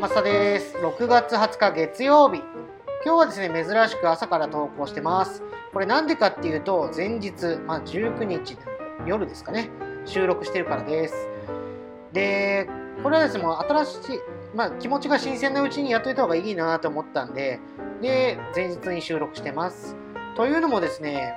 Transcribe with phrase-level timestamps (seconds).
[0.00, 0.78] 天下です。
[0.78, 2.38] 6月20日月曜日。
[3.04, 5.42] 今日はですね珍しく朝から投稿してます。
[5.74, 8.56] これなんでかっていうと前日、まあ、19日
[9.06, 9.68] 夜ですかね。
[10.06, 11.28] 収録してるからです。
[12.14, 12.66] で
[13.02, 13.98] これはですねもう新しい
[14.54, 17.60] まあ、気持ちが新鮮なうちにやっといた方がいいなと思ったんで
[18.00, 19.96] で前日に収録してます。
[20.34, 21.34] というのもですね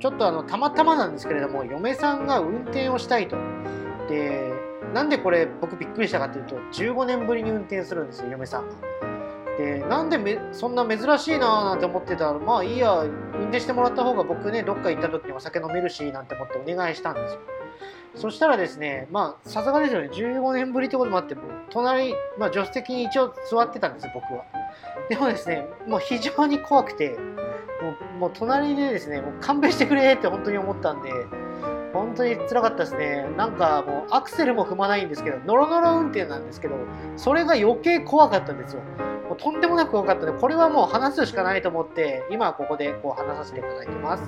[0.00, 3.38] ちょっとあのたまたまなんですけれども嫁さんが運転をしたいと。
[4.10, 4.52] で
[4.94, 8.74] なんでこれ僕びっくりしたかっていうと15年ぶりに運転するんですよ嫁さんが。
[9.58, 17.40] でなんでめそんな珍しいなーなんて思ってたらまあいいや運転してもらった方が僕ねどっか行った時にお酒飲めるしなんて思ってお願いしたんですよ。
[18.14, 21.36] そしたらですね、まあ、さすがですよね、15年ぶりってこともあって、
[21.70, 24.44] 隣、まあ、助手席に一応座ってたんですよ、僕は。
[25.08, 27.10] でもですね、もう非常に怖くて、
[27.82, 31.10] もうもう隣でですね、もう勘弁してくれって本当に思ったんで、
[31.94, 33.26] 本当に辛かったですね。
[33.36, 36.74] なんかもうアクセルも踏まないんですけど、ノロノロ運転なんですけど、
[37.16, 38.82] それが余計怖かったんですよ。
[39.28, 44.24] もうとんでもなく怖かったので、これはもう話すしかないと思って、今ここでこう話させていただいてます。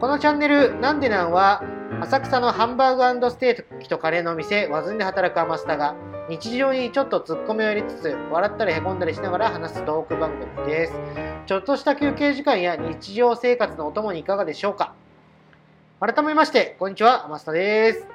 [0.00, 1.62] このチャンネル、なんでなんは、
[2.00, 5.94] 浅草のハンバーグステーキとカレーのお店、ワズンで働くアマスタが、
[6.30, 10.94] 日常にちょっとツッコミを入れつつ、笑ったりへこんだりしながら話すトーク番組です。
[11.44, 14.94] ちょっとした休憩時間や日常生活のお供にいかがでしょうか？
[16.00, 18.06] 改めまして、こんにちは、マスタです。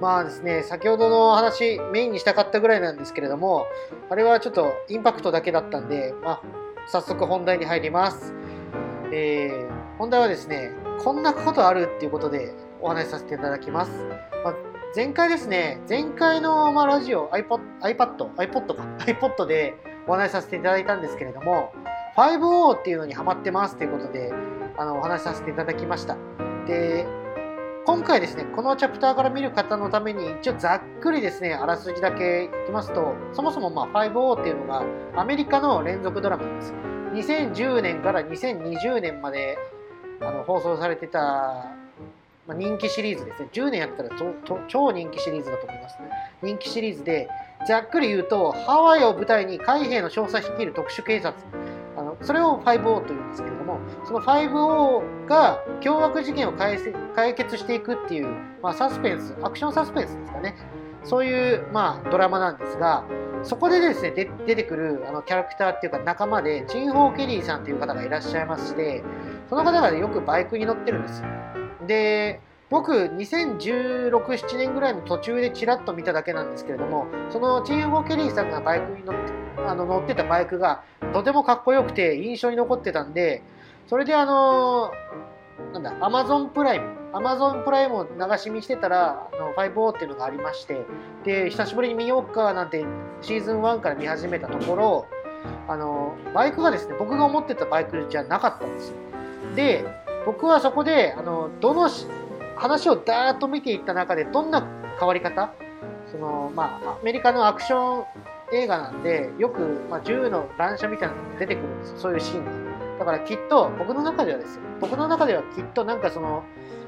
[0.00, 3.66] まあですね、先ほどの話、メインにしたかったぐらいなんですけれども、
[4.08, 6.42] あれはちょっとインパクトだけだったんで、まあ、
[6.86, 8.32] 早速本題に入ります。
[9.12, 10.70] えー、本題はですね、
[11.04, 13.90] こんなことあるっていうことでお話しさせていただきます。
[14.42, 14.54] まあ、
[14.96, 19.74] 前回ですね、前回の、まあ、ラジオ、iPod、iPad、iPod か、 iPod で
[20.06, 21.70] お話しさせていただいたんですけれども、
[22.16, 24.32] 5O っていうのにハマってますということで、
[24.78, 26.47] あの、お話しさせていただきました。
[26.68, 27.06] で、
[27.86, 34.84] 今回ですね、このチャプターから見る方のために、一応ざっくりですね、あらすじだけいきますと、そもそもま 5O っていうのが
[35.16, 36.74] アメリカの連続ドラマなんです。
[37.14, 39.56] 2010年から2020年まで
[40.20, 41.64] あの放送されてた、
[42.46, 43.48] ま、人気シリーズですね。
[43.50, 44.10] 10年やったら
[44.68, 46.10] 超人気シリーズだと思いますね。
[46.42, 47.30] 人気シリーズで、
[47.66, 51.34] ざっくり言うと、ハワイを舞台に海兵の少佐率いる特殊警察、
[52.22, 56.78] それを 5O というんですけれどもその 5O が凶悪事件を解
[57.34, 58.28] 決していくっていう、
[58.62, 60.56] まあ、サスペンスアクションサスペンスですかね。
[61.04, 63.04] そういう、まあ、ドラマなんですが
[63.42, 69.02] そこでですねで出てくるあのキャラクターっていうか仲間でチン・ホー・ケリーさんという方がいらっしゃいまして
[69.48, 71.22] その方が、ね、よくバイクに乗ってるんです。
[71.86, 72.40] で
[72.70, 79.32] 僕2016、7年ぐらいの途中でちらっと見ただけなんですけれどもそのチン・ホー・ケリーさんがバイクに乗って
[79.66, 80.82] あの乗ってたバイクが
[81.12, 83.42] とてもかっこよくて印象に残ってたんで、
[83.88, 84.92] それであの
[85.72, 90.84] なんだ、アマゾンプライム、アマゾンプライムを流し見してたら、あの 5O っていうのがありまして、
[91.24, 92.84] で、久しぶりに見ようかなんて
[93.22, 95.06] シーズン1から見始めたところ、
[95.66, 98.96] あの、バイクがですね、僕が思ってたバイクじゃなかったんですよ。
[99.56, 99.84] で、
[100.26, 101.90] 僕はそこで、あの、どの
[102.56, 104.64] 話をダーッと見ていった中で、どんな
[104.98, 105.52] 変わり方？
[106.10, 108.04] その、まあ、アメリカのアクション
[108.52, 109.60] 映画なんで、よく、
[109.90, 112.78] まあ、銃の乱射みたいなのが出てくるんですよそういうシーンが。
[112.98, 116.44] だからきっと、僕の中ではですよ、僕の中ではきっとなんかその、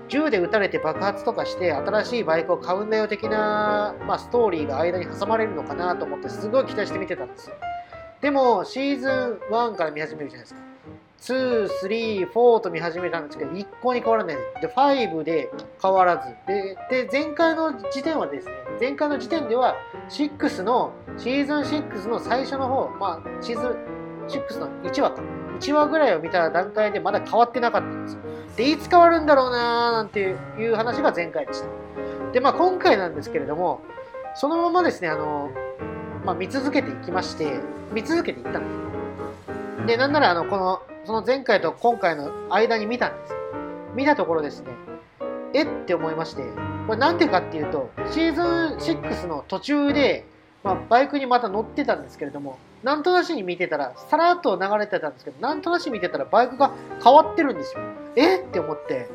[0.08, 7.56] 銃で撃たれて爆発とかして新しいバイクを買うんだよ的な、まあ、ストーリーが間に挟まれるのかなと思ってすごい期待して見てたんですよ。
[8.20, 10.60] でも、シーズン1から見始めるじゃないですか。
[11.20, 14.62] 2、3、4と見始めたんですけど、一向に変わらないです。
[14.62, 15.50] で、5で
[15.80, 16.34] 変わらず。
[16.46, 19.76] で、で前回の時点はですね、前回の時点では、
[20.10, 23.70] 6の、シーズン6の最初の方、まあ、シーズン
[24.28, 25.22] 6の1話か。
[25.60, 28.20] 1話ぐらいを見た段階でまだ変わってなかったんですよ。
[28.56, 30.20] で、いつ変わるんだろうなーなんて
[30.58, 31.68] いう話が前回でした。
[32.32, 33.82] で、まあ今回なんですけれども、
[34.34, 35.50] そのままですね、あの、
[36.24, 37.60] まあ見続けていきまして、
[37.92, 38.70] 見続けていったんで
[39.82, 39.86] す。
[39.86, 43.34] で、なんならあの、このその前回と今回の間に見たんです。
[43.94, 44.70] 見たところですね、
[45.54, 45.62] え？
[45.64, 46.42] って思いまして、
[46.86, 50.24] これなんでかっていうと、シーズン6の途中で、
[50.62, 56.72] まあ、バイクにまた乗ってたんですけれども、なんとなしに見てたら、さらっと流れてたんですけど、なんとなし見てたらバイクが
[57.02, 57.80] 変わってるんですよ。
[58.16, 58.40] え？
[58.40, 59.08] って思って、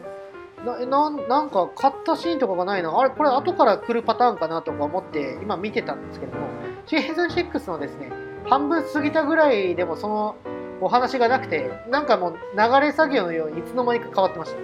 [0.66, 6.48] なななんか買ったシーンとかがないな、あれ、これ後から来るパターンかなとか思って今見てたんですけども、
[6.88, 8.12] シーズン6のですね、
[8.48, 10.36] 半分過ぎたぐらいでもその
[10.82, 14.58] お話がなくて、なんかもう流れ作業のようにいつの間にか変わってました。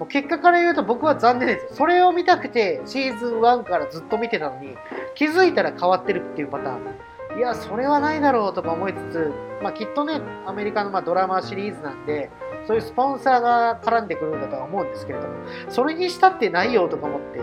[0.00, 1.74] もう結果から言うと僕は残念です。
[1.74, 4.74] それを見たくてシーズン1からずっと見てたのに、
[5.14, 7.38] 気づいたら変わってるっていうパターン。
[7.38, 9.30] いや、それはないだろうとか思いつつ、
[9.62, 12.30] まあ、きっとね、アメリカのまドラマシリーズなんで、
[12.66, 15.34] そういうスポンサーが絡んでくるんだとは思うんですけれども、
[15.68, 17.40] それにしたってないよとか思って、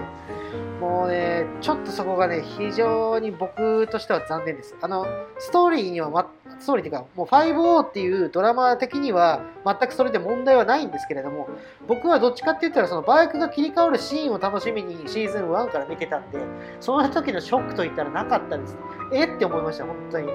[0.80, 4.76] もうね、ちょっとそこがね、非常に僕としては残念です。
[4.80, 5.06] あの、
[5.40, 11.50] ストーリーには、ま、ストーリーっていうか、もう 5O っていうドラマ的には全くそれで問題はないんですけれども、
[11.88, 16.40] 僕はどっちかって言ったら、そのバイクが切り替わるシーンを楽しみにシーズン1から見てたんで、
[16.80, 18.78] その時のショックといったらなかったです。
[19.14, 20.28] えって思いました、本当に。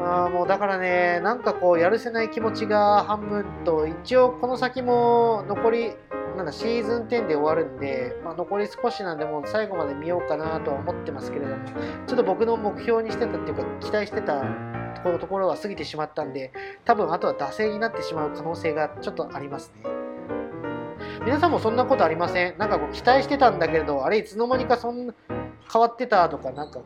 [0.00, 5.92] まあもうだからね、なんかこうやるせない気持ちが半分と、一応この先も残り、
[6.36, 11.64] なんだシーズン10で終わるんで、まあ、残り少しなんでもう最後まで見ようかなとは思ってますけれども、
[12.06, 14.40] ちょっと僕の目標にしてたっていうか、期待してた
[14.94, 16.52] ところところは過ぎてしまったんで、
[16.84, 19.90] 多分あとは惰性になってしまう可能性がちょっとありますね。
[21.24, 22.58] 皆さんもそんなことありません？
[22.58, 25.14] なんかこう期待してたんだけれど、あれいつの間にかそんな
[25.72, 26.80] 変わってたとか、なんか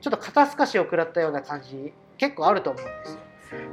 [0.00, 3.20] ちょっと肩透かしを食らったような感じ結構あると思うんですよ。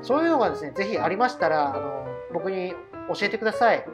[0.02, 2.74] そういうのがですね、ぜひありましたら、あの僕に
[3.14, 3.86] 教えてください。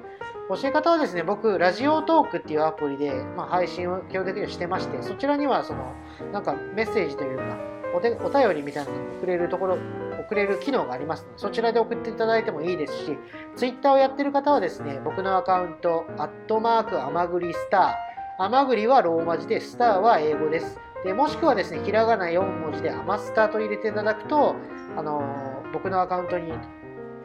[0.48, 5.92] 教え方はですね、僕、ラジオトークっていうアプリで、まあ、配信を基本的にはしてまして、そちらには、その、
[6.32, 7.58] なんかメッセージというか、
[7.96, 9.78] おでお便りみたいなのを送れるところ、
[10.20, 13.18] 送れる機能がありますので、そちらで送っていただいてもいいですし、
[13.56, 20.80] ツイッターをやってる方はですね、僕のアカウント、アットマーク、アマグリスター、アマグリはローマ字で、スターは英語です。
[21.04, 24.56] でもしくはですね、ひらがな4文字でアマスターと入れていただくと、
[24.96, 26.52] あのー、僕のアカウントに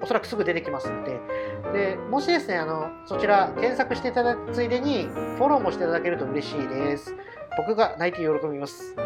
[0.02, 1.20] おそらくすぐ出てきますので、
[1.72, 7.14] でもしですね、あのそちら検索していただくついでに、フォローもしていただけると嬉しいです。
[7.56, 8.96] 僕が泣いて喜びます。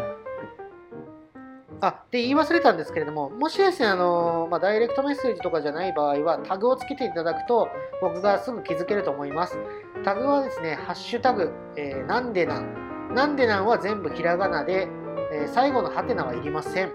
[1.81, 7.69] あ、で、言い忘れたんですけれども、もしですね、あの、まあ、ダイレクトメッセージとかじゃない場合は、タグをつけていただくと、
[8.01, 9.57] 僕がすぐ気づけると思います。
[10.03, 14.87] タグはですね、ハッシュタグ、えー、なんでなんなんでなんは全部ひらがなで、
[15.31, 16.91] えー、最後のハテナはいりません。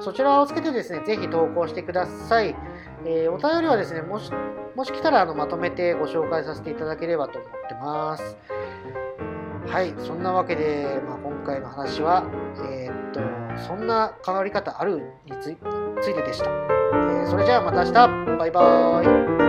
[0.00, 2.56] そちらをつけてですね、ぜひ投稿してください。
[3.04, 4.30] えー、お便りはですね、もし、
[4.74, 8.36] もし来たらあのまとめてご紹介させていただければと思ってます。
[9.66, 12.24] はい、そんなわけで、まあ、今回の話は、
[12.70, 13.20] えー、っと、
[13.62, 15.56] そんな変わり方あるについ
[16.14, 16.50] てでした。
[16.50, 19.39] えー、それじゃあまた明日バイバーイ